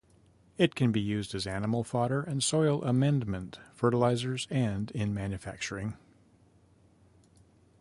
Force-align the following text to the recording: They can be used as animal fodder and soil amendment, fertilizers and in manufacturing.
They 0.57 0.67
can 0.69 0.91
be 0.91 0.99
used 0.99 1.35
as 1.35 1.45
animal 1.45 1.83
fodder 1.83 2.23
and 2.23 2.43
soil 2.43 2.83
amendment, 2.83 3.59
fertilizers 3.75 4.47
and 4.49 4.89
in 4.89 5.13
manufacturing. 5.13 5.95